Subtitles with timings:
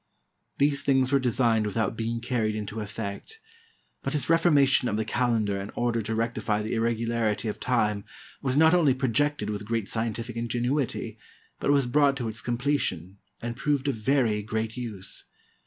[0.57, 3.33] These things were designed without being carried into efifect;
[4.01, 8.03] but his reformation of the calendar in order to rectify the irregularity of time,
[8.41, 11.19] was not only projected with great scientific ingenuity,
[11.59, 15.25] but was brought to its completion, and proved of very great use.